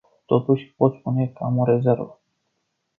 Totuși, 0.25 0.73
pot 0.75 0.95
spune 0.99 1.27
că 1.27 1.43
am 1.43 1.57
o 1.57 1.65
rezervă. 1.65 2.21